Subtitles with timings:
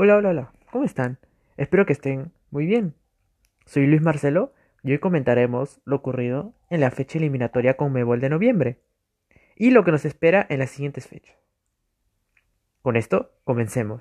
[0.00, 1.18] Hola, hola, hola, ¿cómo están?
[1.56, 2.94] Espero que estén muy bien.
[3.66, 8.28] Soy Luis Marcelo y hoy comentaremos lo ocurrido en la fecha eliminatoria con Mebol de
[8.28, 8.78] noviembre
[9.56, 11.36] y lo que nos espera en las siguientes fechas.
[12.80, 14.00] Con esto, comencemos.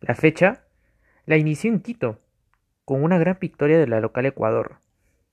[0.00, 0.64] La fecha
[1.26, 2.18] la inició en Quito,
[2.86, 4.76] con una gran victoria de la local Ecuador,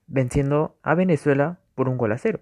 [0.07, 2.41] venciendo a Venezuela por un gol a cero.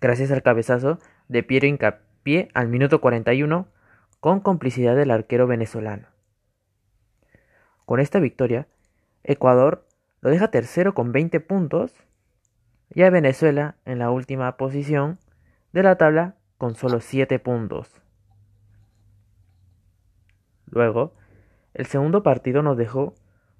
[0.00, 3.66] Gracias al cabezazo de Piero Incapié al minuto 41
[4.20, 6.08] con complicidad del arquero venezolano.
[7.84, 8.66] Con esta victoria,
[9.22, 9.86] Ecuador
[10.20, 11.94] lo deja tercero con 20 puntos
[12.90, 15.18] y a Venezuela en la última posición
[15.72, 18.02] de la tabla con solo 7 puntos.
[20.66, 21.14] Luego,
[21.74, 23.14] el segundo partido nos dejó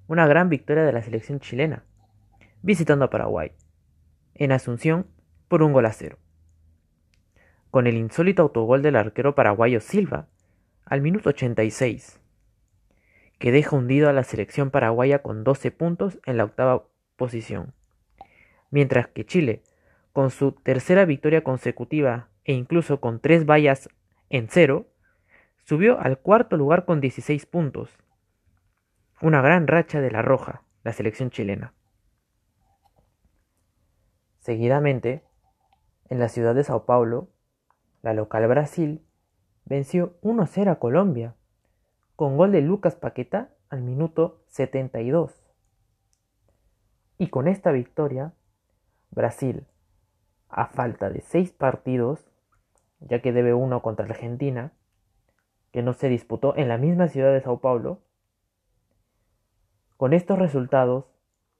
[0.09, 1.84] una gran victoria de la selección chilena,
[2.62, 3.52] visitando a Paraguay,
[4.34, 5.06] en Asunción
[5.46, 6.18] por un gol a cero.
[7.70, 10.27] Con el insólito autogol del arquero paraguayo Silva,
[10.88, 12.19] al minuto 86,
[13.38, 17.74] que deja hundido a la selección paraguaya con 12 puntos en la octava posición,
[18.71, 19.62] mientras que Chile,
[20.12, 23.90] con su tercera victoria consecutiva e incluso con tres vallas
[24.30, 24.88] en cero,
[25.65, 27.90] subió al cuarto lugar con 16 puntos.
[29.21, 31.74] Una gran racha de la Roja, la selección chilena.
[34.38, 35.23] Seguidamente,
[36.09, 37.29] en la ciudad de Sao Paulo,
[38.01, 39.02] la local Brasil
[39.69, 41.35] venció 1-0 a Colombia,
[42.16, 45.45] con gol de Lucas Paqueta al minuto 72.
[47.19, 48.33] Y con esta victoria,
[49.11, 49.66] Brasil,
[50.49, 52.27] a falta de seis partidos,
[53.01, 54.73] ya que debe uno contra Argentina,
[55.71, 58.01] que no se disputó en la misma ciudad de Sao Paulo,
[59.99, 61.05] con estos resultados,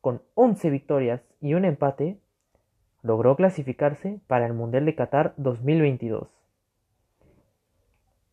[0.01, 2.19] con 11 victorias y un empate,
[3.03, 6.38] logró clasificarse para el Mundial de Qatar 2022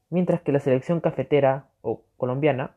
[0.09, 2.75] mientras que la selección cafetera o colombiana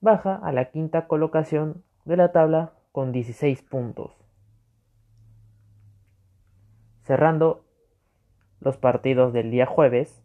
[0.00, 4.12] baja a la quinta colocación de la tabla con 16 puntos.
[7.02, 7.64] Cerrando
[8.60, 10.22] los partidos del día jueves,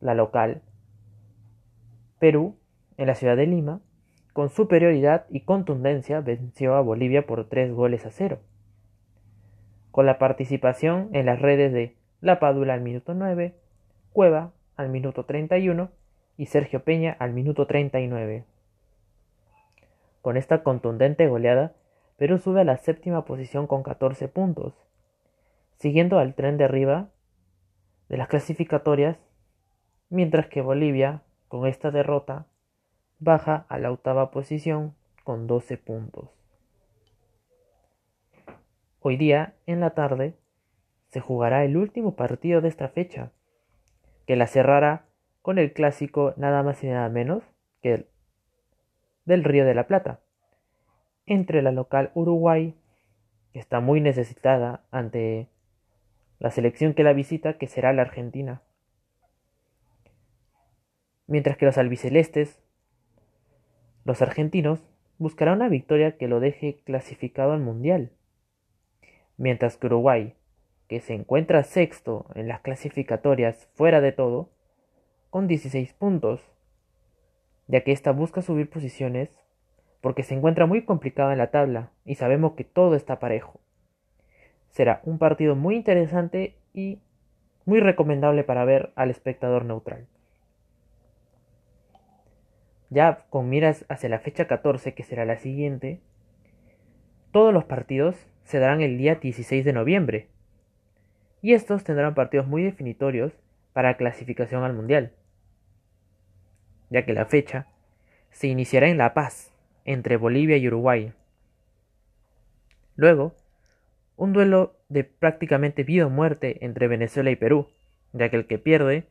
[0.00, 0.62] la local,
[2.18, 2.56] Perú,
[2.96, 3.80] en la ciudad de Lima,
[4.32, 8.38] con superioridad y contundencia venció a Bolivia por 3 goles a 0.
[9.90, 13.54] Con la participación en las redes de La Padula al minuto 9,
[14.12, 15.90] Cueva al minuto 31
[16.36, 18.44] y Sergio Peña al minuto 39.
[20.20, 21.72] Con esta contundente goleada,
[22.16, 24.74] Perú sube a la séptima posición con 14 puntos,
[25.78, 27.08] siguiendo al tren de arriba
[28.08, 29.18] de las clasificatorias,
[30.10, 32.46] mientras que Bolivia, con esta derrota,
[33.18, 34.94] baja a la octava posición
[35.24, 36.28] con 12 puntos.
[39.00, 40.36] Hoy día, en la tarde,
[41.08, 43.32] se jugará el último partido de esta fecha,
[44.26, 45.06] que la cerrara
[45.42, 47.42] con el clásico nada más y nada menos
[47.82, 48.06] que el
[49.24, 50.20] del Río de la Plata,
[51.26, 52.74] entre la local Uruguay,
[53.52, 55.48] que está muy necesitada ante
[56.38, 58.62] la selección que la visita, que será la Argentina.
[61.26, 62.60] Mientras que los albicelestes,
[64.04, 64.84] los argentinos,
[65.18, 68.10] buscarán una victoria que lo deje clasificado al Mundial.
[69.36, 70.34] Mientras que Uruguay
[70.92, 74.50] que se encuentra sexto en las clasificatorias fuera de todo,
[75.30, 76.42] con 16 puntos,
[77.66, 79.30] ya que ésta busca subir posiciones
[80.02, 83.58] porque se encuentra muy complicada en la tabla y sabemos que todo está parejo.
[84.68, 86.98] Será un partido muy interesante y
[87.64, 90.06] muy recomendable para ver al espectador neutral.
[92.90, 96.02] Ya con miras hacia la fecha 14, que será la siguiente,
[97.30, 100.28] todos los partidos se darán el día 16 de noviembre,
[101.42, 103.32] y estos tendrán partidos muy definitorios
[103.72, 105.12] para clasificación al Mundial,
[106.88, 107.66] ya que la fecha
[108.30, 109.52] se iniciará en La Paz,
[109.84, 111.12] entre Bolivia y Uruguay.
[112.94, 113.34] Luego,
[114.16, 117.68] un duelo de prácticamente vida o muerte entre Venezuela y Perú,
[118.12, 119.08] ya que el que pierde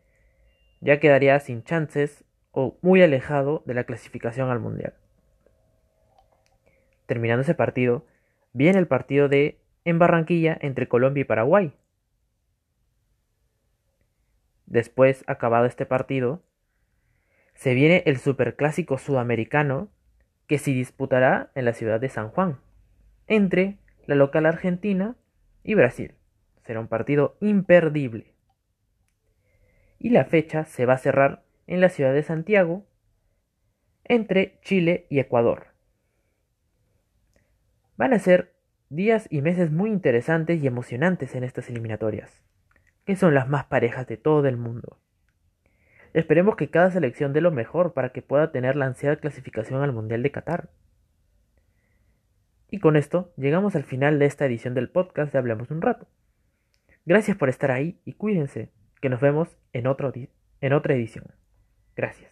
[0.80, 4.94] ya quedaría sin chances o muy alejado de la clasificación al Mundial.
[7.07, 8.06] Terminando ese partido,
[8.54, 11.74] viene el partido de en Barranquilla entre Colombia y Paraguay,
[14.71, 16.41] Después, acabado este partido,
[17.53, 19.89] se viene el Superclásico Sudamericano
[20.47, 22.62] que se disputará en la ciudad de San Juan,
[23.27, 25.18] entre la local Argentina
[25.62, 26.15] y Brasil.
[26.63, 28.33] Será un partido imperdible.
[30.00, 32.85] Y la fecha se va a cerrar en la ciudad de Santiago,
[34.06, 35.74] entre Chile y Ecuador.
[37.97, 38.56] Van a ser
[38.88, 42.41] días y meses muy interesantes y emocionantes en estas eliminatorias
[43.16, 44.98] son las más parejas de todo el mundo.
[46.13, 49.94] Esperemos que cada selección dé lo mejor para que pueda tener la ansiada clasificación al
[49.94, 50.69] Mundial de Qatar.
[52.69, 56.08] Y con esto llegamos al final de esta edición del podcast de Hablemos un rato.
[57.06, 58.69] Gracias por estar ahí y cuídense,
[59.02, 59.86] que nos vemos en,
[60.62, 61.25] en otra edición.
[61.96, 62.31] Gracias.